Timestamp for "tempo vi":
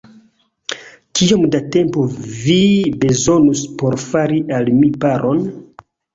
1.75-2.57